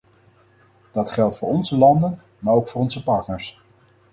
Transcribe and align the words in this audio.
Dat 0.91 1.11
geldt 1.11 1.37
voor 1.37 1.49
onze 1.49 1.77
landen, 1.77 2.19
maar 2.39 2.53
ook 2.53 2.67
voor 2.69 2.81
onze 2.81 3.03
partners. 3.03 3.61